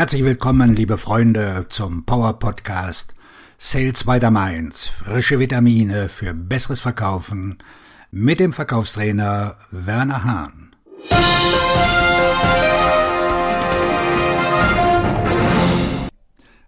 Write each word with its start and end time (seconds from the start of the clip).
Herzlich 0.00 0.24
willkommen, 0.24 0.74
liebe 0.74 0.96
Freunde, 0.96 1.66
zum 1.68 2.06
Power 2.06 2.38
Podcast 2.38 3.14
Sales 3.58 4.04
by 4.04 4.18
the 4.18 4.30
Mainz. 4.30 4.88
Frische 4.88 5.38
Vitamine 5.38 6.08
für 6.08 6.32
besseres 6.32 6.80
Verkaufen 6.80 7.58
mit 8.10 8.40
dem 8.40 8.54
Verkaufstrainer 8.54 9.58
Werner 9.70 10.24
Hahn. 10.24 10.74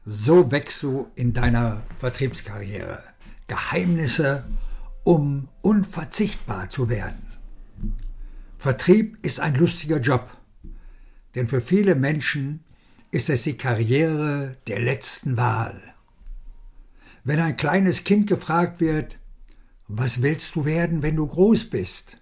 So 0.04 0.50
wächst 0.52 0.82
du 0.82 1.10
in 1.14 1.32
deiner 1.32 1.84
Vertriebskarriere. 1.96 3.02
Geheimnisse, 3.48 4.44
um 5.04 5.48
unverzichtbar 5.62 6.68
zu 6.68 6.90
werden. 6.90 7.26
Vertrieb 8.58 9.16
ist 9.24 9.40
ein 9.40 9.54
lustiger 9.54 10.00
Job, 10.00 10.28
denn 11.34 11.46
für 11.46 11.62
viele 11.62 11.94
Menschen 11.94 12.62
ist 13.12 13.28
es 13.28 13.42
die 13.42 13.56
Karriere 13.56 14.56
der 14.66 14.80
letzten 14.80 15.36
Wahl. 15.36 15.80
Wenn 17.24 17.38
ein 17.38 17.56
kleines 17.56 18.04
Kind 18.04 18.26
gefragt 18.26 18.80
wird, 18.80 19.18
was 19.86 20.22
willst 20.22 20.56
du 20.56 20.64
werden, 20.64 21.02
wenn 21.02 21.16
du 21.16 21.26
groß 21.26 21.70
bist, 21.70 22.16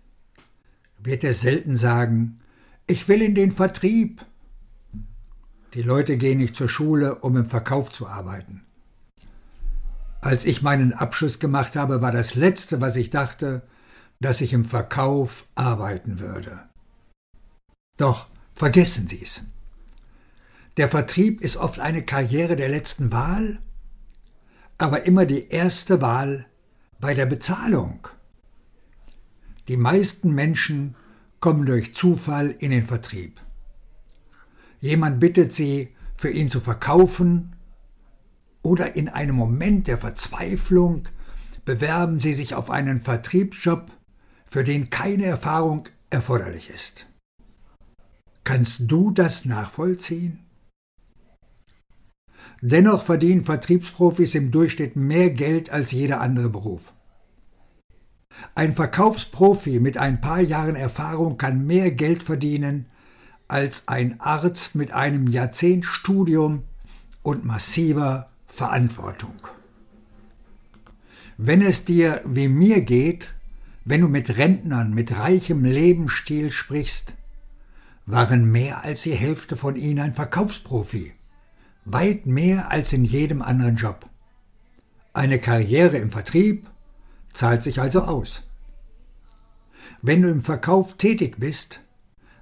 wird 0.98 1.24
er 1.24 1.32
selten 1.32 1.76
sagen, 1.76 2.40
ich 2.86 3.08
will 3.08 3.22
in 3.22 3.36
den 3.36 3.52
Vertrieb. 3.52 4.26
Die 5.74 5.82
Leute 5.82 6.18
gehen 6.18 6.38
nicht 6.38 6.56
zur 6.56 6.68
Schule, 6.68 7.14
um 7.20 7.36
im 7.36 7.46
Verkauf 7.46 7.92
zu 7.92 8.08
arbeiten. 8.08 8.62
Als 10.20 10.44
ich 10.44 10.60
meinen 10.60 10.92
Abschluss 10.92 11.38
gemacht 11.38 11.76
habe, 11.76 12.02
war 12.02 12.12
das 12.12 12.34
Letzte, 12.34 12.80
was 12.80 12.96
ich 12.96 13.10
dachte, 13.10 13.62
dass 14.18 14.40
ich 14.40 14.52
im 14.52 14.64
Verkauf 14.64 15.46
arbeiten 15.54 16.18
würde. 16.18 16.64
Doch 17.96 18.26
vergessen 18.54 19.06
Sie 19.06 19.22
es. 19.22 19.42
Der 20.80 20.88
Vertrieb 20.88 21.42
ist 21.42 21.58
oft 21.58 21.78
eine 21.78 22.02
Karriere 22.02 22.56
der 22.56 22.70
letzten 22.70 23.12
Wahl, 23.12 23.58
aber 24.78 25.04
immer 25.04 25.26
die 25.26 25.50
erste 25.50 26.00
Wahl 26.00 26.46
bei 26.98 27.12
der 27.12 27.26
Bezahlung. 27.26 28.08
Die 29.68 29.76
meisten 29.76 30.34
Menschen 30.34 30.96
kommen 31.38 31.66
durch 31.66 31.94
Zufall 31.94 32.54
in 32.60 32.70
den 32.70 32.84
Vertrieb. 32.84 33.42
Jemand 34.80 35.20
bittet 35.20 35.52
sie, 35.52 35.94
für 36.16 36.30
ihn 36.30 36.48
zu 36.48 36.60
verkaufen, 36.60 37.54
oder 38.62 38.96
in 38.96 39.10
einem 39.10 39.36
Moment 39.36 39.86
der 39.86 39.98
Verzweiflung 39.98 41.02
bewerben 41.66 42.20
sie 42.20 42.32
sich 42.32 42.54
auf 42.54 42.70
einen 42.70 43.02
Vertriebsjob, 43.02 43.92
für 44.46 44.64
den 44.64 44.88
keine 44.88 45.26
Erfahrung 45.26 45.84
erforderlich 46.08 46.70
ist. 46.70 47.04
Kannst 48.44 48.90
du 48.90 49.10
das 49.10 49.44
nachvollziehen? 49.44 50.46
Dennoch 52.62 53.04
verdienen 53.04 53.44
Vertriebsprofis 53.44 54.34
im 54.34 54.50
Durchschnitt 54.50 54.94
mehr 54.94 55.30
Geld 55.30 55.70
als 55.70 55.92
jeder 55.92 56.20
andere 56.20 56.50
Beruf. 56.50 56.92
Ein 58.54 58.74
Verkaufsprofi 58.74 59.80
mit 59.80 59.96
ein 59.96 60.20
paar 60.20 60.40
Jahren 60.40 60.76
Erfahrung 60.76 61.38
kann 61.38 61.66
mehr 61.66 61.90
Geld 61.90 62.22
verdienen 62.22 62.86
als 63.48 63.88
ein 63.88 64.20
Arzt 64.20 64.74
mit 64.74 64.92
einem 64.92 65.26
Jahrzehnt 65.26 65.84
Studium 65.84 66.62
und 67.22 67.44
massiver 67.44 68.28
Verantwortung. 68.46 69.34
Wenn 71.36 71.62
es 71.62 71.84
dir 71.84 72.20
wie 72.26 72.48
mir 72.48 72.82
geht, 72.82 73.28
wenn 73.84 74.02
du 74.02 74.08
mit 74.08 74.36
Rentnern 74.36 74.92
mit 74.92 75.18
reichem 75.18 75.64
Lebensstil 75.64 76.50
sprichst, 76.50 77.14
waren 78.04 78.50
mehr 78.50 78.84
als 78.84 79.02
die 79.02 79.14
Hälfte 79.14 79.56
von 79.56 79.76
ihnen 79.76 80.00
ein 80.00 80.12
Verkaufsprofi 80.12 81.14
weit 81.92 82.26
mehr 82.26 82.70
als 82.70 82.92
in 82.92 83.04
jedem 83.04 83.42
anderen 83.42 83.76
Job. 83.76 84.08
Eine 85.12 85.38
Karriere 85.38 85.96
im 85.98 86.10
Vertrieb 86.10 86.68
zahlt 87.32 87.62
sich 87.62 87.80
also 87.80 88.02
aus. 88.02 88.42
Wenn 90.02 90.22
du 90.22 90.30
im 90.30 90.42
Verkauf 90.42 90.96
tätig 90.96 91.36
bist, 91.38 91.80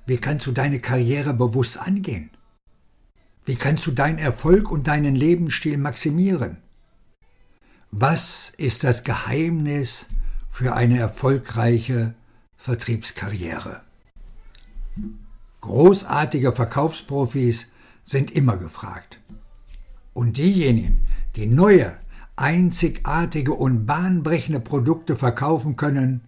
wie 0.06 0.18
kannst 0.18 0.46
du 0.46 0.52
deine 0.52 0.80
Karriere 0.80 1.34
bewusst 1.34 1.78
angehen? 1.78 2.30
Wie 3.44 3.56
kannst 3.56 3.86
du 3.86 3.92
deinen 3.92 4.18
Erfolg 4.18 4.70
und 4.70 4.86
deinen 4.86 5.16
Lebensstil 5.16 5.78
maximieren? 5.78 6.58
Was 7.90 8.52
ist 8.58 8.84
das 8.84 9.04
Geheimnis 9.04 10.06
für 10.50 10.74
eine 10.74 10.98
erfolgreiche 10.98 12.14
Vertriebskarriere? 12.56 13.80
Großartige 15.60 16.52
Verkaufsprofis 16.52 17.68
sind 18.04 18.30
immer 18.30 18.56
gefragt. 18.56 19.20
Und 20.18 20.36
diejenigen, 20.36 21.06
die 21.36 21.46
neue, 21.46 21.96
einzigartige 22.34 23.52
und 23.54 23.86
bahnbrechende 23.86 24.58
Produkte 24.58 25.14
verkaufen 25.14 25.76
können, 25.76 26.22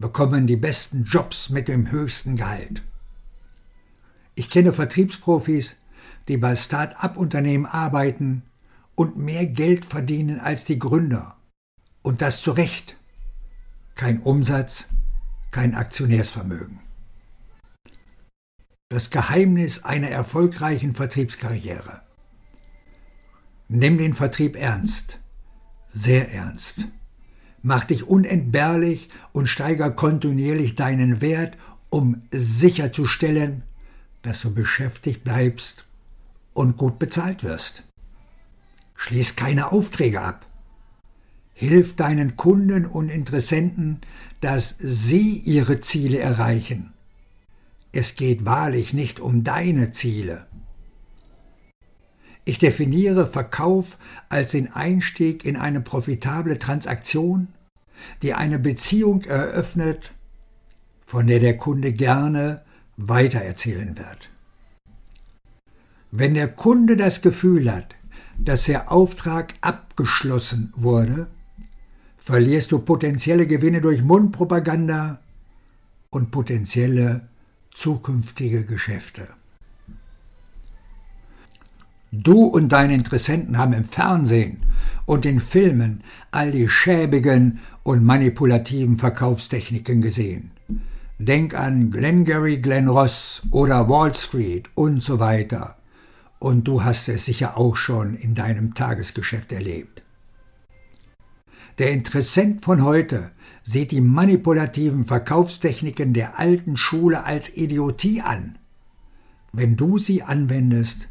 bekommen 0.00 0.48
die 0.48 0.56
besten 0.56 1.04
Jobs 1.04 1.50
mit 1.50 1.68
dem 1.68 1.92
höchsten 1.92 2.34
Gehalt. 2.34 2.82
Ich 4.34 4.50
kenne 4.50 4.72
Vertriebsprofis, 4.72 5.76
die 6.26 6.38
bei 6.38 6.56
Start-up-Unternehmen 6.56 7.66
arbeiten 7.66 8.42
und 8.96 9.16
mehr 9.16 9.46
Geld 9.46 9.84
verdienen 9.84 10.40
als 10.40 10.64
die 10.64 10.80
Gründer. 10.80 11.36
Und 12.02 12.20
das 12.20 12.42
zu 12.42 12.50
Recht. 12.50 12.96
Kein 13.94 14.22
Umsatz, 14.22 14.86
kein 15.52 15.76
Aktionärsvermögen. 15.76 16.80
Das 18.88 19.10
Geheimnis 19.10 19.84
einer 19.84 20.08
erfolgreichen 20.08 20.96
Vertriebskarriere. 20.96 22.02
Nimm 23.74 23.96
den 23.96 24.12
Vertrieb 24.12 24.54
ernst, 24.54 25.18
sehr 25.88 26.30
ernst. 26.30 26.86
Mach 27.62 27.84
dich 27.84 28.06
unentbehrlich 28.06 29.08
und 29.32 29.46
steiger 29.46 29.90
kontinuierlich 29.90 30.76
deinen 30.76 31.22
Wert, 31.22 31.56
um 31.88 32.20
sicherzustellen, 32.30 33.62
dass 34.20 34.42
du 34.42 34.52
beschäftigt 34.52 35.24
bleibst 35.24 35.86
und 36.52 36.76
gut 36.76 36.98
bezahlt 36.98 37.44
wirst. 37.44 37.82
Schließ 38.94 39.36
keine 39.36 39.72
Aufträge 39.72 40.20
ab. 40.20 40.44
Hilf 41.54 41.96
deinen 41.96 42.36
Kunden 42.36 42.84
und 42.84 43.08
Interessenten, 43.08 44.02
dass 44.42 44.76
sie 44.78 45.38
ihre 45.38 45.80
Ziele 45.80 46.18
erreichen 46.18 46.92
es 47.92 48.16
geht 48.16 48.46
wahrlich 48.46 48.94
nicht 48.94 49.20
um 49.20 49.44
deine 49.44 49.92
Ziele. 49.92 50.46
Ich 52.44 52.58
definiere 52.58 53.26
Verkauf 53.26 53.98
als 54.28 54.52
den 54.52 54.72
Einstieg 54.72 55.44
in 55.44 55.56
eine 55.56 55.80
profitable 55.80 56.58
Transaktion, 56.58 57.48
die 58.22 58.34
eine 58.34 58.58
Beziehung 58.58 59.22
eröffnet, 59.22 60.12
von 61.06 61.26
der 61.28 61.38
der 61.38 61.56
Kunde 61.56 61.92
gerne 61.92 62.62
weitererzählen 62.96 63.96
wird. 63.96 64.30
Wenn 66.10 66.34
der 66.34 66.48
Kunde 66.48 66.96
das 66.96 67.22
Gefühl 67.22 67.72
hat, 67.72 67.94
dass 68.38 68.64
der 68.64 68.90
Auftrag 68.90 69.54
abgeschlossen 69.60 70.72
wurde, 70.76 71.28
verlierst 72.18 72.72
du 72.72 72.80
potenzielle 72.80 73.46
Gewinne 73.46 73.80
durch 73.80 74.02
Mundpropaganda 74.02 75.20
und 76.10 76.30
potenzielle 76.30 77.28
zukünftige 77.72 78.64
Geschäfte. 78.64 79.28
Du 82.14 82.44
und 82.44 82.68
deine 82.68 82.92
Interessenten 82.92 83.56
haben 83.56 83.72
im 83.72 83.84
Fernsehen 83.84 84.58
und 85.06 85.24
in 85.24 85.40
Filmen 85.40 86.04
all 86.30 86.50
die 86.52 86.68
schäbigen 86.68 87.60
und 87.84 88.04
manipulativen 88.04 88.98
Verkaufstechniken 88.98 90.02
gesehen. 90.02 90.50
Denk 91.18 91.54
an 91.54 91.90
Glengarry 91.90 92.58
Glen 92.58 92.88
Ross 92.88 93.40
oder 93.50 93.88
Wall 93.88 94.14
Street 94.14 94.68
und 94.74 95.02
so 95.02 95.20
weiter. 95.20 95.78
Und 96.38 96.68
du 96.68 96.84
hast 96.84 97.08
es 97.08 97.24
sicher 97.24 97.56
auch 97.56 97.76
schon 97.76 98.14
in 98.14 98.34
deinem 98.34 98.74
Tagesgeschäft 98.74 99.50
erlebt. 99.50 100.02
Der 101.78 101.92
Interessent 101.92 102.62
von 102.62 102.84
heute 102.84 103.30
sieht 103.62 103.90
die 103.90 104.02
manipulativen 104.02 105.06
Verkaufstechniken 105.06 106.12
der 106.12 106.38
alten 106.38 106.76
Schule 106.76 107.24
als 107.24 107.56
Idiotie 107.56 108.20
an. 108.20 108.58
Wenn 109.54 109.76
du 109.78 109.96
sie 109.96 110.22
anwendest, 110.22 111.08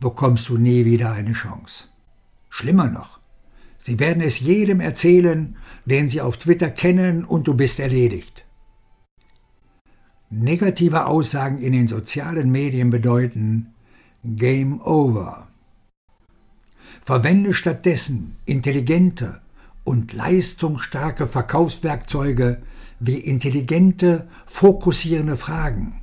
bekommst 0.00 0.48
du 0.48 0.56
nie 0.56 0.84
wieder 0.84 1.12
eine 1.12 1.32
Chance. 1.32 1.84
Schlimmer 2.48 2.88
noch, 2.88 3.20
sie 3.78 3.98
werden 3.98 4.22
es 4.22 4.40
jedem 4.40 4.80
erzählen, 4.80 5.56
den 5.84 6.08
sie 6.08 6.20
auf 6.20 6.36
Twitter 6.36 6.70
kennen, 6.70 7.24
und 7.24 7.46
du 7.46 7.54
bist 7.54 7.78
erledigt. 7.78 8.44
Negative 10.30 11.06
Aussagen 11.06 11.58
in 11.58 11.72
den 11.72 11.88
sozialen 11.88 12.50
Medien 12.50 12.90
bedeuten 12.90 13.74
Game 14.24 14.80
Over. 14.80 15.48
Verwende 17.04 17.54
stattdessen 17.54 18.36
intelligente, 18.44 19.40
und 19.84 20.12
leistungsstarke 20.12 21.26
Verkaufswerkzeuge 21.26 22.62
wie 23.00 23.16
intelligente, 23.16 24.28
fokussierende 24.46 25.36
Fragen, 25.36 26.00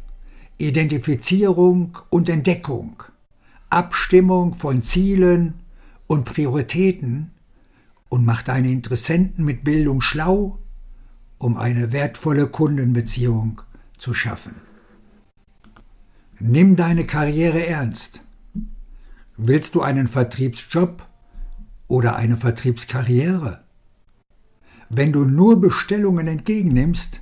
Identifizierung 0.57 1.97
und 2.09 2.27
Entdeckung, 2.27 3.03
Abstimmung 3.69 4.53
von 4.53 4.81
Zielen 4.81 5.55
und 6.07 6.23
Prioritäten 6.23 7.31
und 8.09 8.25
mach 8.25 8.41
deine 8.41 8.71
Interessenten 8.71 9.43
mit 9.43 9.63
Bildung 9.63 10.01
schlau, 10.01 10.59
um 11.37 11.57
eine 11.57 11.91
wertvolle 11.91 12.47
Kundenbeziehung 12.47 13.61
zu 13.97 14.13
schaffen. 14.13 14.55
Nimm 16.39 16.75
deine 16.75 17.05
Karriere 17.05 17.65
ernst. 17.65 18.21
Willst 19.35 19.75
du 19.75 19.81
einen 19.81 20.07
Vertriebsjob 20.07 21.05
oder 21.87 22.15
eine 22.15 22.37
Vertriebskarriere? 22.37 23.63
Wenn 24.89 25.11
du 25.11 25.25
nur 25.25 25.59
Bestellungen 25.59 26.27
entgegennimmst, 26.27 27.21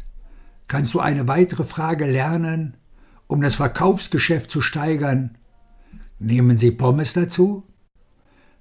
kannst 0.67 0.93
du 0.93 0.99
eine 0.99 1.27
weitere 1.27 1.63
Frage 1.63 2.05
lernen, 2.05 2.75
um 3.27 3.41
das 3.41 3.55
Verkaufsgeschäft 3.55 4.51
zu 4.51 4.61
steigern. 4.61 5.37
Nehmen 6.19 6.57
Sie 6.57 6.71
Pommes 6.71 7.13
dazu? 7.13 7.63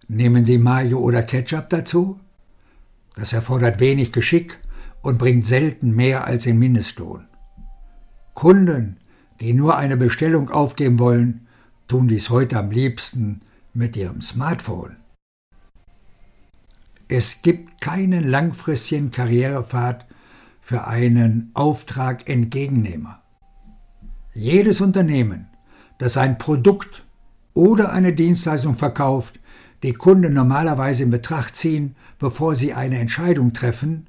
Nehmen 0.09 0.45
Sie 0.45 0.59
Mayo 0.59 0.99
oder 0.99 1.23
Ketchup 1.23 1.71
dazu? 1.71 2.19
Das 3.15 3.33
erfordert 3.33 3.79
wenig 3.79 4.13
Geschick 4.13 4.59
und 5.03 5.19
bringt 5.19 5.45
selten 5.45 5.93
mehr 5.93 6.25
als 6.25 6.45
den 6.45 6.59
Mindestlohn. 6.59 7.29
Kunden, 8.35 8.99
die 9.41 9.53
nur 9.53 9.77
eine 9.77 9.97
Bestellung 9.97 10.51
aufgeben 10.51 10.99
wollen, 10.99 11.47
tun 11.87 12.09
dies 12.09 12.31
heute 12.31 12.59
am 12.59 12.71
liebsten 12.71 13.43
mit 13.73 13.97
ihrem 13.97 14.21
Smartphone. 14.21 14.97
Es 17.07 17.43
gibt 17.43 17.81
keinen 17.81 18.29
langfristigen 18.29 19.11
Karrierepfad 19.11 20.07
für 20.61 20.87
einen 20.87 21.51
Auftragentgegennehmer. 21.55 23.23
Jedes 24.33 24.81
Unternehmen, 24.81 25.47
das 25.99 26.17
ein 26.17 26.39
Produkt 26.39 27.04
oder 27.55 27.93
eine 27.93 28.13
Dienstleistung 28.13 28.75
verkauft, 28.75 29.41
die 29.83 29.95
Kunden 29.95 30.35
normalerweise 30.35 31.05
in 31.05 31.11
Betracht 31.11 31.57
ziehen, 31.57 31.97
bevor 32.19 32.55
sie 32.55 32.75
eine 32.75 32.99
Entscheidung 32.99 33.53
treffen, 33.53 34.07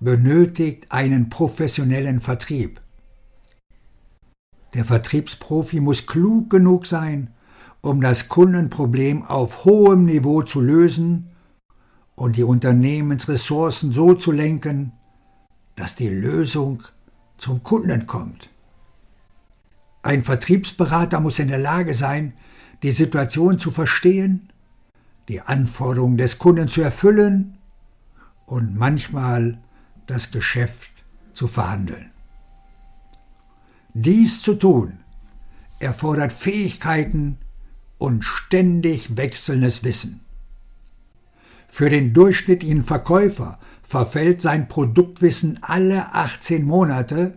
benötigt 0.00 0.90
einen 0.90 1.28
professionellen 1.28 2.20
Vertrieb. 2.20 2.80
Der 4.74 4.84
Vertriebsprofi 4.84 5.80
muss 5.80 6.06
klug 6.06 6.50
genug 6.50 6.86
sein, 6.86 7.30
um 7.80 8.00
das 8.00 8.28
Kundenproblem 8.28 9.24
auf 9.24 9.64
hohem 9.64 10.04
Niveau 10.04 10.42
zu 10.42 10.60
lösen 10.60 11.30
und 12.14 12.36
die 12.36 12.42
Unternehmensressourcen 12.42 13.92
so 13.92 14.14
zu 14.14 14.32
lenken, 14.32 14.92
dass 15.76 15.94
die 15.94 16.08
Lösung 16.08 16.82
zum 17.38 17.62
Kunden 17.62 18.06
kommt. 18.06 18.50
Ein 20.02 20.22
Vertriebsberater 20.22 21.20
muss 21.20 21.38
in 21.38 21.48
der 21.48 21.58
Lage 21.58 21.94
sein, 21.94 22.32
die 22.82 22.92
Situation 22.92 23.58
zu 23.58 23.70
verstehen, 23.70 24.50
die 25.28 25.40
Anforderungen 25.40 26.16
des 26.16 26.38
Kunden 26.38 26.68
zu 26.68 26.80
erfüllen 26.80 27.58
und 28.46 28.76
manchmal 28.76 29.58
das 30.06 30.30
Geschäft 30.30 30.90
zu 31.34 31.48
verhandeln. 31.48 32.10
Dies 33.94 34.42
zu 34.42 34.54
tun 34.54 34.98
erfordert 35.80 36.32
Fähigkeiten 36.32 37.38
und 37.98 38.24
ständig 38.24 39.16
wechselndes 39.16 39.84
Wissen. 39.84 40.20
Für 41.68 41.90
den 41.90 42.14
durchschnittlichen 42.14 42.82
Verkäufer 42.82 43.58
verfällt 43.82 44.40
sein 44.40 44.68
Produktwissen 44.68 45.58
alle 45.62 46.14
18 46.14 46.64
Monate, 46.64 47.36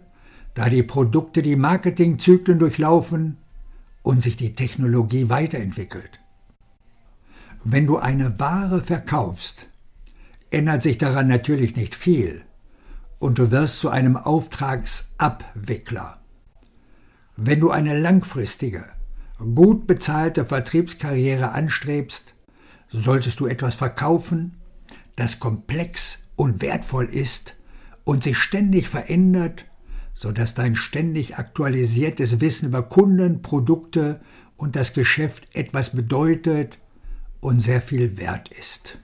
da 0.54 0.70
die 0.70 0.84
Produkte 0.84 1.42
die 1.42 1.56
Marketingzyklen 1.56 2.60
durchlaufen 2.60 3.38
und 4.04 4.24
sich 4.24 4.38
die 4.38 4.56
Technologie 4.56 5.30
weiterentwickelt. 5.30 6.20
Wenn 7.64 7.86
du 7.86 7.98
eine 7.98 8.40
Ware 8.40 8.82
verkaufst, 8.82 9.68
ändert 10.50 10.82
sich 10.82 10.98
daran 10.98 11.28
natürlich 11.28 11.76
nicht 11.76 11.96
viel 11.96 12.44
und 13.20 13.38
du 13.38 13.52
wirst 13.52 13.80
zu 13.80 13.90
einem 13.90 14.18
Auftragsabwickler. 14.18 16.20
Wenn 17.38 17.60
du 17.60 17.70
eine 17.70 18.00
langfristige, 18.00 18.86
gut 19.38 19.88
bezahlte 19.88 20.46
Vertriebskarriere 20.46 21.52
anstrebst, 21.52 22.34
solltest 22.90 23.40
du 23.40 23.46
etwas 23.46 23.76
verkaufen, 23.76 24.58
das 25.16 25.40
komplex 25.40 26.24
und 26.36 26.62
wertvoll 26.62 27.06
ist 27.06 27.56
und 28.04 28.24
sich 28.24 28.38
ständig 28.38 28.90
verändert, 28.90 29.66
sodass 30.14 30.54
dein 30.54 30.76
ständig 30.76 31.38
aktualisiertes 31.38 32.42
Wissen 32.42 32.68
über 32.68 32.84
Kunden, 32.84 33.42
Produkte 33.42 34.22
und 34.58 34.76
das 34.76 34.94
Geschäft 34.94 35.48
etwas 35.54 35.96
bedeutet 35.96 36.78
und 37.40 37.60
sehr 37.60 37.82
viel 37.82 38.18
wert 38.18 38.50
ist. 38.50 39.00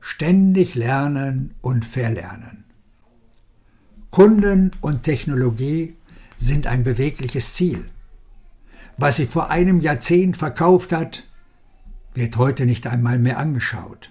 Ständig 0.00 0.74
lernen 0.74 1.54
und 1.60 1.84
verlernen. 1.84 2.64
Kunden 4.10 4.72
und 4.80 5.04
Technologie 5.04 5.96
sind 6.36 6.66
ein 6.66 6.82
bewegliches 6.82 7.54
Ziel. 7.54 7.86
Was 8.98 9.16
sich 9.16 9.28
vor 9.28 9.50
einem 9.50 9.80
Jahrzehnt 9.80 10.36
verkauft 10.36 10.92
hat, 10.92 11.24
wird 12.12 12.36
heute 12.36 12.66
nicht 12.66 12.86
einmal 12.86 13.18
mehr 13.18 13.38
angeschaut. 13.38 14.10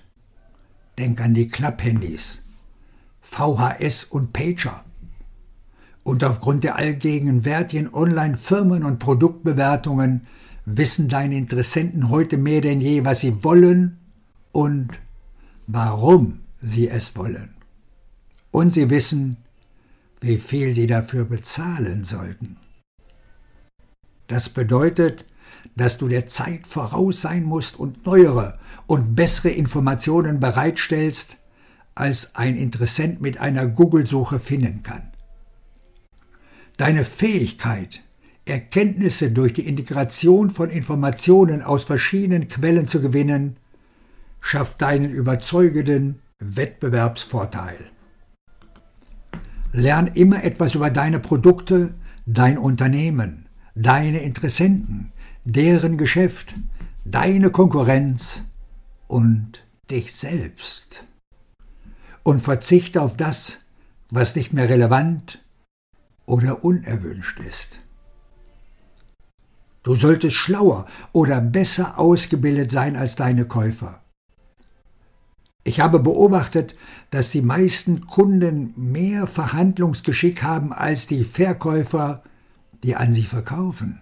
Denk 0.97 1.21
an 1.21 1.33
die 1.33 1.47
Klapphandys, 1.47 2.41
VHS 3.31 4.03
und 4.03 4.33
Pager. 4.33 4.83
Und 6.03 6.23
aufgrund 6.23 6.65
der 6.65 6.75
allgegenwärtigen 6.75 7.87
Online-Firmen- 7.93 8.83
und 8.83 8.99
Produktbewertungen 8.99 10.27
wissen 10.65 11.07
deine 11.07 11.37
Interessenten 11.37 12.09
heute 12.09 12.37
mehr 12.37 12.59
denn 12.59 12.81
je, 12.81 13.05
was 13.05 13.21
sie 13.21 13.41
wollen 13.43 13.99
und 14.51 14.89
warum 15.65 16.41
sie 16.61 16.89
es 16.89 17.15
wollen. 17.15 17.55
Und 18.51 18.73
sie 18.73 18.89
wissen, 18.89 19.37
wie 20.19 20.37
viel 20.37 20.75
sie 20.75 20.87
dafür 20.87 21.23
bezahlen 21.23 22.03
sollten. 22.03 22.57
Das 24.27 24.49
bedeutet, 24.49 25.25
dass 25.77 25.97
du 25.97 26.09
der 26.09 26.27
Zeit 26.27 26.67
voraus 26.67 27.21
sein 27.21 27.43
musst 27.43 27.79
und 27.79 28.05
neuere 28.05 28.59
und 28.87 29.15
bessere 29.15 29.49
Informationen 29.49 30.41
bereitstellst, 30.41 31.37
als 31.95 32.35
ein 32.35 32.55
Interessent 32.55 33.21
mit 33.21 33.39
einer 33.39 33.67
Google-Suche 33.67 34.39
finden 34.39 34.83
kann. 34.83 35.11
Deine 36.77 37.03
Fähigkeit, 37.03 38.01
Erkenntnisse 38.45 39.31
durch 39.31 39.53
die 39.53 39.67
Integration 39.67 40.49
von 40.49 40.69
Informationen 40.69 41.61
aus 41.61 41.83
verschiedenen 41.83 42.47
Quellen 42.47 42.87
zu 42.87 43.01
gewinnen, 43.01 43.57
schafft 44.39 44.81
deinen 44.81 45.11
überzeugenden 45.11 46.21
Wettbewerbsvorteil. 46.39 47.91
Lern 49.73 50.07
immer 50.07 50.43
etwas 50.43 50.75
über 50.75 50.89
deine 50.89 51.19
Produkte, 51.19 51.93
dein 52.25 52.57
Unternehmen, 52.57 53.47
deine 53.75 54.19
Interessenten, 54.19 55.11
deren 55.45 55.97
Geschäft, 55.97 56.53
deine 57.05 57.51
Konkurrenz 57.51 58.43
und 59.07 59.63
dich 59.89 60.13
selbst. 60.13 61.05
Und 62.23 62.41
verzichte 62.41 63.01
auf 63.01 63.17
das, 63.17 63.61
was 64.09 64.35
nicht 64.35 64.53
mehr 64.53 64.69
relevant 64.69 65.43
oder 66.25 66.63
unerwünscht 66.63 67.39
ist. 67.39 67.79
Du 69.83 69.95
solltest 69.95 70.35
schlauer 70.35 70.85
oder 71.11 71.41
besser 71.41 71.97
ausgebildet 71.97 72.69
sein 72.69 72.95
als 72.95 73.15
deine 73.15 73.45
Käufer. 73.45 74.01
Ich 75.63 75.79
habe 75.79 75.99
beobachtet, 75.99 76.75
dass 77.11 77.31
die 77.31 77.41
meisten 77.41 78.07
Kunden 78.07 78.73
mehr 78.75 79.27
Verhandlungsgeschick 79.27 80.41
haben 80.43 80.73
als 80.73 81.07
die 81.07 81.23
Verkäufer, 81.23 82.23
die 82.83 82.95
an 82.95 83.13
sie 83.13 83.23
verkaufen. 83.23 84.01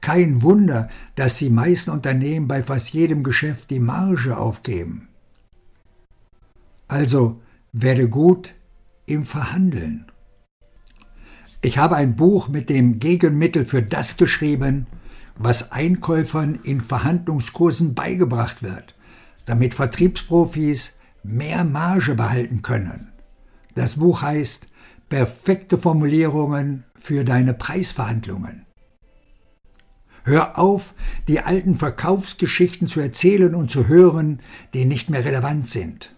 Kein 0.00 0.42
Wunder, 0.42 0.88
dass 1.16 1.38
die 1.38 1.50
meisten 1.50 1.90
Unternehmen 1.90 2.48
bei 2.48 2.62
fast 2.62 2.90
jedem 2.90 3.22
Geschäft 3.22 3.70
die 3.70 3.80
Marge 3.80 4.36
aufgeben. 4.36 5.08
Also 6.88 7.40
werde 7.72 8.08
gut 8.08 8.54
im 9.06 9.24
Verhandeln. 9.24 10.06
Ich 11.60 11.76
habe 11.76 11.96
ein 11.96 12.16
Buch 12.16 12.48
mit 12.48 12.70
dem 12.70 12.98
Gegenmittel 12.98 13.64
für 13.64 13.82
das 13.82 14.16
geschrieben, 14.16 14.86
was 15.36 15.72
Einkäufern 15.72 16.58
in 16.62 16.80
Verhandlungskursen 16.80 17.94
beigebracht 17.94 18.62
wird, 18.62 18.94
damit 19.44 19.74
Vertriebsprofis 19.74 20.98
mehr 21.22 21.64
Marge 21.64 22.14
behalten 22.14 22.62
können. 22.62 23.12
Das 23.74 23.96
Buch 23.96 24.22
heißt 24.22 24.66
Perfekte 25.08 25.78
Formulierungen 25.78 26.84
für 26.94 27.24
deine 27.24 27.54
Preisverhandlungen. 27.54 28.66
Hör 30.24 30.58
auf, 30.58 30.92
die 31.26 31.40
alten 31.40 31.76
Verkaufsgeschichten 31.76 32.86
zu 32.86 33.00
erzählen 33.00 33.54
und 33.54 33.70
zu 33.70 33.88
hören, 33.88 34.40
die 34.74 34.84
nicht 34.84 35.08
mehr 35.08 35.24
relevant 35.24 35.66
sind. 35.68 36.14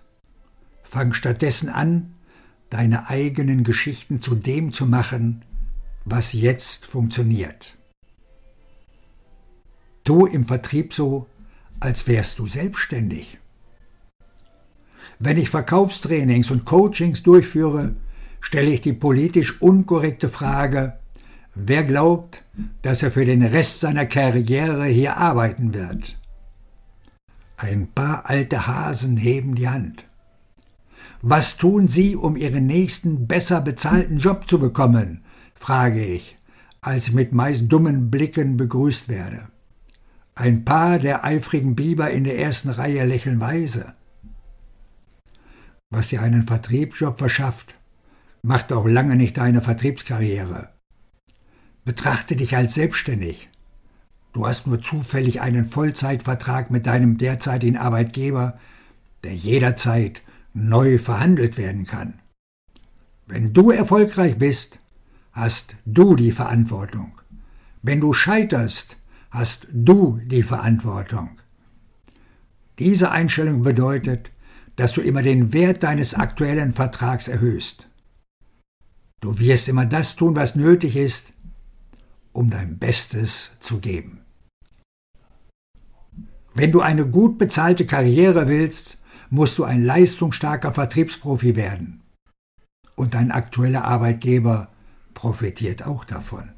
Fang 0.90 1.12
stattdessen 1.12 1.68
an, 1.68 2.16
deine 2.68 3.08
eigenen 3.08 3.62
Geschichten 3.62 4.20
zu 4.20 4.34
dem 4.34 4.72
zu 4.72 4.86
machen, 4.86 5.44
was 6.04 6.32
jetzt 6.32 6.84
funktioniert. 6.84 7.78
Tu 10.02 10.26
im 10.26 10.46
Vertrieb 10.46 10.92
so, 10.92 11.28
als 11.78 12.08
wärst 12.08 12.40
du 12.40 12.48
selbstständig. 12.48 13.38
Wenn 15.20 15.38
ich 15.38 15.48
Verkaufstrainings 15.48 16.50
und 16.50 16.64
Coachings 16.64 17.22
durchführe, 17.22 17.94
stelle 18.40 18.70
ich 18.70 18.80
die 18.80 18.92
politisch 18.92 19.62
unkorrekte 19.62 20.28
Frage, 20.28 20.98
wer 21.54 21.84
glaubt, 21.84 22.42
dass 22.82 23.04
er 23.04 23.12
für 23.12 23.24
den 23.24 23.44
Rest 23.44 23.78
seiner 23.78 24.06
Karriere 24.06 24.86
hier 24.86 25.18
arbeiten 25.18 25.72
wird? 25.72 26.18
Ein 27.56 27.92
paar 27.92 28.28
alte 28.28 28.66
Hasen 28.66 29.16
heben 29.16 29.54
die 29.54 29.68
Hand. 29.68 30.09
Was 31.22 31.58
tun 31.58 31.86
Sie, 31.86 32.16
um 32.16 32.34
Ihren 32.36 32.66
nächsten 32.66 33.26
besser 33.26 33.60
bezahlten 33.60 34.18
Job 34.18 34.48
zu 34.48 34.58
bekommen? 34.58 35.22
frage 35.54 36.02
ich, 36.02 36.38
als 36.80 37.08
ich 37.08 37.14
mit 37.14 37.32
meist 37.32 37.70
dummen 37.70 38.10
Blicken 38.10 38.56
begrüßt 38.56 39.10
werde. 39.10 39.48
Ein 40.34 40.64
paar 40.64 40.98
der 40.98 41.22
eifrigen 41.24 41.76
Biber 41.76 42.10
in 42.10 42.24
der 42.24 42.38
ersten 42.38 42.70
Reihe 42.70 43.04
lächeln 43.04 43.38
weise. 43.40 43.92
Was 45.90 46.08
dir 46.08 46.22
einen 46.22 46.44
Vertriebsjob 46.44 47.18
verschafft, 47.18 47.74
macht 48.42 48.72
auch 48.72 48.86
lange 48.86 49.16
nicht 49.16 49.36
deine 49.36 49.60
Vertriebskarriere. 49.60 50.70
Betrachte 51.84 52.36
dich 52.36 52.56
als 52.56 52.74
selbstständig. 52.74 53.50
Du 54.32 54.46
hast 54.46 54.66
nur 54.66 54.80
zufällig 54.80 55.42
einen 55.42 55.66
Vollzeitvertrag 55.66 56.70
mit 56.70 56.86
deinem 56.86 57.18
derzeitigen 57.18 57.76
Arbeitgeber, 57.76 58.58
der 59.24 59.34
jederzeit 59.34 60.22
neu 60.52 60.98
verhandelt 60.98 61.56
werden 61.56 61.84
kann. 61.84 62.20
Wenn 63.26 63.52
du 63.52 63.70
erfolgreich 63.70 64.38
bist, 64.38 64.80
hast 65.32 65.76
du 65.86 66.16
die 66.16 66.32
Verantwortung. 66.32 67.12
Wenn 67.82 68.00
du 68.00 68.12
scheiterst, 68.12 68.96
hast 69.30 69.68
du 69.72 70.20
die 70.24 70.42
Verantwortung. 70.42 71.30
Diese 72.78 73.10
Einstellung 73.10 73.62
bedeutet, 73.62 74.30
dass 74.76 74.94
du 74.94 75.00
immer 75.00 75.22
den 75.22 75.52
Wert 75.52 75.82
deines 75.82 76.14
aktuellen 76.14 76.72
Vertrags 76.72 77.28
erhöhst. 77.28 77.88
Du 79.20 79.38
wirst 79.38 79.68
immer 79.68 79.86
das 79.86 80.16
tun, 80.16 80.34
was 80.34 80.56
nötig 80.56 80.96
ist, 80.96 81.32
um 82.32 82.48
dein 82.50 82.78
Bestes 82.78 83.52
zu 83.60 83.78
geben. 83.78 84.22
Wenn 86.54 86.72
du 86.72 86.80
eine 86.80 87.06
gut 87.06 87.38
bezahlte 87.38 87.86
Karriere 87.86 88.48
willst, 88.48 88.96
musst 89.30 89.58
du 89.58 89.64
ein 89.64 89.84
leistungsstarker 89.84 90.72
Vertriebsprofi 90.72 91.56
werden. 91.56 92.02
Und 92.96 93.14
dein 93.14 93.30
aktueller 93.30 93.84
Arbeitgeber 93.84 94.68
profitiert 95.14 95.86
auch 95.86 96.04
davon. 96.04 96.50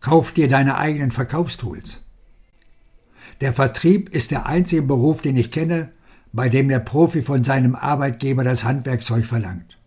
Kauf 0.00 0.32
dir 0.32 0.48
deine 0.48 0.78
eigenen 0.78 1.10
Verkaufstools. 1.10 2.00
Der 3.40 3.52
Vertrieb 3.52 4.08
ist 4.08 4.30
der 4.30 4.46
einzige 4.46 4.82
Beruf, 4.82 5.20
den 5.20 5.36
ich 5.36 5.50
kenne, 5.50 5.92
bei 6.32 6.48
dem 6.48 6.68
der 6.68 6.78
Profi 6.78 7.22
von 7.22 7.44
seinem 7.44 7.74
Arbeitgeber 7.74 8.44
das 8.44 8.64
Handwerkzeug 8.64 9.26
verlangt. 9.26 9.78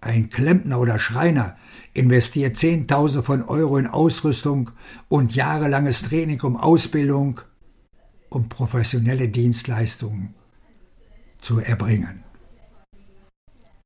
Ein 0.00 0.30
Klempner 0.30 0.78
oder 0.78 0.98
Schreiner 0.98 1.56
investiert 1.92 2.56
Zehntausende 2.56 3.24
von 3.24 3.42
Euro 3.42 3.78
in 3.78 3.86
Ausrüstung 3.86 4.70
und 5.08 5.34
jahrelanges 5.34 6.02
Training 6.02 6.40
um 6.42 6.56
Ausbildung, 6.56 7.40
um 8.30 8.48
professionelle 8.48 9.28
Dienstleistungen 9.28 10.34
zu 11.40 11.60
erbringen. 11.60 12.24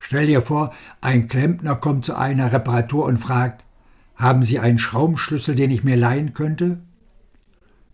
Stell 0.01 0.27
dir 0.27 0.43
vor, 0.43 0.75
ein 1.01 1.29
Klempner 1.29 1.77
kommt 1.77 2.05
zu 2.05 2.17
einer 2.17 2.53
Reparatur 2.53 3.05
und 3.05 3.19
fragt, 3.19 3.65
haben 4.17 4.43
Sie 4.43 4.59
einen 4.59 4.79
Schraubenschlüssel, 4.79 5.55
den 5.55 5.71
ich 5.71 5.85
mir 5.85 5.97
leihen 5.97 6.35
könnte? 6.35 6.81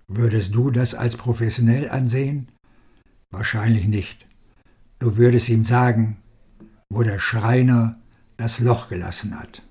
Würdest 0.09 0.55
du 0.55 0.71
das 0.71 0.95
als 0.95 1.17
professionell 1.17 1.89
ansehen? 1.91 2.49
Wahrscheinlich 3.31 3.87
nicht. 3.87 4.27
Du 4.99 5.17
würdest 5.17 5.49
ihm 5.49 5.65
sagen, 5.65 6.17
wo 6.89 7.03
der 7.03 7.19
Schreiner 7.19 7.99
das 8.39 8.59
Loch 8.59 8.89
gelassen 8.89 9.39
hat. 9.39 9.63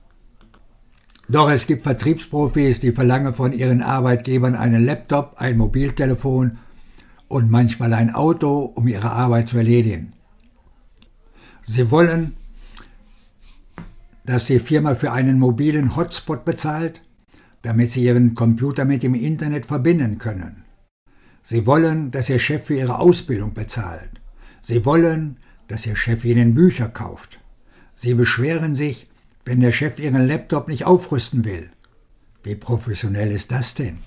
Doch 1.27 1.49
es 1.49 1.67
gibt 1.67 1.83
Vertriebsprofis, 1.83 2.79
die 2.79 2.91
verlangen 2.91 3.33
von 3.33 3.51
ihren 3.51 3.81
Arbeitgebern 3.81 4.55
einen 4.55 4.85
Laptop, 4.85 5.35
ein 5.37 5.57
Mobiltelefon 5.57 6.59
und 7.27 7.49
manchmal 7.49 7.93
ein 7.93 8.13
Auto, 8.13 8.59
um 8.75 8.87
ihre 8.87 9.11
Arbeit 9.11 9.49
zu 9.49 9.57
erledigen. 9.57 10.13
Sie 11.63 11.91
wollen, 11.91 12.37
dass 14.25 14.45
die 14.45 14.59
Firma 14.59 14.95
für 14.95 15.11
einen 15.11 15.39
mobilen 15.39 15.95
Hotspot 15.95 16.45
bezahlt, 16.45 17.01
damit 17.61 17.91
sie 17.91 18.03
ihren 18.03 18.35
Computer 18.35 18.85
mit 18.85 19.03
dem 19.03 19.13
Internet 19.13 19.65
verbinden 19.65 20.17
können. 20.17 20.63
Sie 21.43 21.65
wollen, 21.65 22.11
dass 22.11 22.29
ihr 22.29 22.39
Chef 22.39 22.65
für 22.65 22.75
ihre 22.75 22.99
Ausbildung 22.99 23.53
bezahlt. 23.53 24.21
Sie 24.61 24.85
wollen, 24.85 25.37
dass 25.67 25.85
ihr 25.85 25.95
Chef 25.95 26.25
ihnen 26.25 26.55
Bücher 26.55 26.89
kauft. 26.89 27.39
Sie 27.95 28.13
beschweren 28.13 28.75
sich, 28.75 29.07
wenn 29.45 29.61
der 29.61 29.71
Chef 29.71 29.99
ihren 29.99 30.27
Laptop 30.27 30.67
nicht 30.67 30.85
aufrüsten 30.85 31.45
will. 31.45 31.69
Wie 32.43 32.55
professionell 32.55 33.31
ist 33.31 33.51
das 33.51 33.75
denn? 33.75 33.97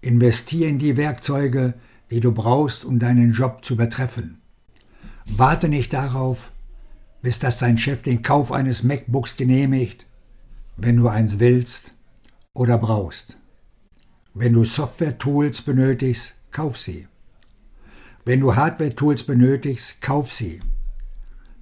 Investier 0.00 0.68
in 0.68 0.78
die 0.78 0.96
Werkzeuge, 0.96 1.74
die 2.10 2.20
du 2.20 2.32
brauchst, 2.32 2.84
um 2.84 2.98
deinen 2.98 3.32
Job 3.32 3.64
zu 3.64 3.74
übertreffen. 3.74 4.40
Warte 5.26 5.68
nicht 5.68 5.92
darauf, 5.92 6.52
bis 7.22 7.38
dass 7.38 7.58
dein 7.58 7.78
Chef 7.78 8.02
den 8.02 8.22
Kauf 8.22 8.52
eines 8.52 8.82
MacBooks 8.82 9.36
genehmigt, 9.36 10.06
wenn 10.76 10.96
du 10.96 11.08
eins 11.08 11.38
willst 11.38 11.92
oder 12.52 12.78
brauchst. 12.78 13.36
Wenn 14.34 14.54
du 14.54 14.64
Software-Tools 14.64 15.62
benötigst, 15.62 16.34
kauf 16.50 16.78
sie. 16.78 17.06
Wenn 18.24 18.40
du 18.40 18.54
Hardware-Tools 18.54 19.24
benötigst, 19.24 20.00
kauf 20.00 20.32
sie. 20.32 20.60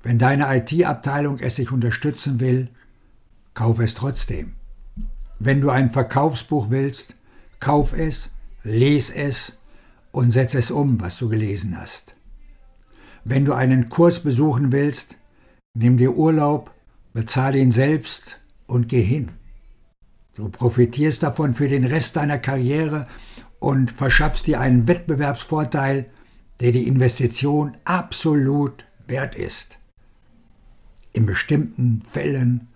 Wenn 0.02 0.18
deine 0.18 0.54
IT-Abteilung 0.56 1.38
es 1.38 1.56
sich 1.56 1.72
unterstützen 1.72 2.40
will, 2.40 2.68
kauf 3.54 3.80
es 3.80 3.94
trotzdem. 3.94 4.54
Wenn 5.38 5.60
du 5.60 5.70
ein 5.70 5.90
Verkaufsbuch 5.90 6.70
willst, 6.70 7.14
kauf 7.60 7.92
es, 7.92 8.30
les 8.62 9.10
es 9.10 9.58
und 10.12 10.30
setz 10.30 10.54
es 10.54 10.70
um, 10.70 11.00
was 11.00 11.18
du 11.18 11.28
gelesen 11.28 11.78
hast. 11.78 12.14
Wenn 13.24 13.44
du 13.44 13.52
einen 13.52 13.88
Kurs 13.88 14.20
besuchen 14.20 14.72
willst, 14.72 15.16
nimm 15.74 15.98
dir 15.98 16.16
Urlaub, 16.16 16.74
bezahle 17.12 17.58
ihn 17.58 17.70
selbst 17.70 18.40
und 18.66 18.88
geh 18.88 19.02
hin. 19.02 19.30
Du 20.34 20.48
profitierst 20.48 21.22
davon 21.22 21.52
für 21.52 21.68
den 21.68 21.84
Rest 21.84 22.16
deiner 22.16 22.38
Karriere 22.38 23.06
und 23.58 23.90
verschaffst 23.90 24.46
dir 24.46 24.60
einen 24.60 24.86
Wettbewerbsvorteil, 24.86 26.06
der 26.60 26.72
die 26.72 26.86
Investition 26.86 27.76
absolut 27.84 28.84
wert 29.06 29.34
ist. 29.34 29.78
In 31.12 31.26
bestimmten 31.26 32.02
Fällen 32.10 32.68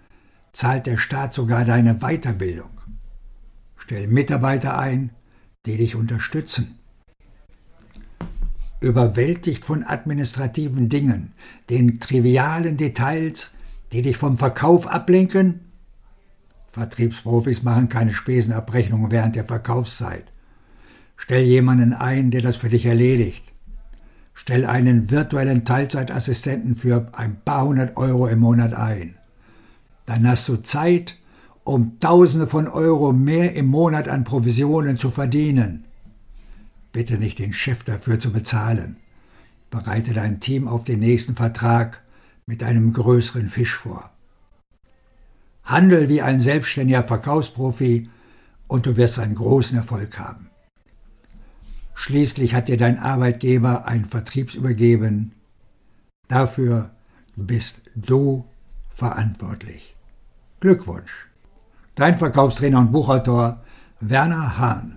zahlt 0.53 0.87
der 0.87 0.99
Staat 0.99 1.35
sogar 1.35 1.65
deine 1.65 2.01
Weiterbildung. 2.01 2.71
Stell 3.77 4.07
Mitarbeiter 4.07 4.79
ein, 4.79 5.11
die 5.67 5.77
dich 5.77 5.95
unterstützen. 5.95 6.79
Überwältigt 8.83 9.65
von 9.65 9.85
administrativen 9.85 10.89
Dingen, 10.89 11.33
den 11.71 12.01
trivialen 12.01 12.77
Details, 12.77 13.51
die 13.93 14.03
dich 14.03 14.17
vom 14.17 14.39
Verkauf 14.39 14.87
ablenken, 14.87 15.61
Vertriebsprofis 16.73 17.62
machen 17.62 17.91
keine 17.91 18.15
Spesenabrechnungen 18.15 19.11
während 19.11 19.37
der 19.37 19.45
Verkaufszeit. 19.45 20.25
Stell 21.17 21.43
jemanden 21.43 21.93
ein, 21.93 22.31
der 22.31 22.41
das 22.41 22.57
für 22.57 22.71
dich 22.71 22.87
erledigt. 22.87 23.45
Stell 24.35 24.65
einen 24.65 25.11
virtuellen 25.11 25.67
Teilzeitassistenten 25.67 26.75
für 26.75 27.09
ein 27.12 27.37
paar 27.45 27.67
hundert 27.67 27.97
Euro 27.99 28.27
im 28.27 28.41
Monat 28.41 28.73
ein. 28.73 29.15
Dann 30.07 30.27
hast 30.27 30.49
du 30.49 30.57
Zeit, 30.57 31.19
um 31.62 32.01
Tausende 32.01 32.47
von 32.47 32.67
Euro 32.67 33.12
mehr 33.12 33.55
im 33.55 33.67
Monat 33.67 34.09
an 34.09 34.25
Provisionen 34.25 34.99
zu 34.99 35.11
verdienen. 35.11 35.85
Bitte 36.92 37.18
nicht 37.18 37.38
den 37.38 37.52
Chef 37.52 37.84
dafür 37.84 38.18
zu 38.18 38.32
bezahlen. 38.32 38.96
Bereite 39.70 40.12
dein 40.12 40.40
Team 40.40 40.68
auf 40.68 40.84
den 40.84 41.00
nächsten 41.00 41.34
Vertrag 41.34 42.02
mit 42.46 42.62
einem 42.62 42.92
größeren 42.92 43.49
Fisch 43.49 43.75
vor. 43.75 44.11
Handel 45.64 46.08
wie 46.08 46.22
ein 46.22 46.40
selbstständiger 46.40 47.04
Verkaufsprofi 47.04 48.11
und 48.66 48.87
du 48.87 48.96
wirst 48.96 49.18
einen 49.18 49.34
großen 49.34 49.78
Erfolg 49.78 50.18
haben. 50.18 50.50
Schließlich 51.94 52.54
hat 52.54 52.68
dir 52.68 52.76
dein 52.76 52.99
Arbeitgeber 52.99 53.87
einen 53.87 54.04
Vertriebs 54.04 54.54
übergeben. 54.54 55.32
Dafür 56.28 56.90
bist 57.37 57.82
du 57.94 58.44
verantwortlich. 58.90 59.94
Glückwunsch. 60.61 61.28
Dein 61.94 62.18
Verkaufstrainer 62.18 62.80
und 62.80 62.92
Buchautor 62.92 63.62
Werner 64.00 64.58
Hahn. 64.58 64.96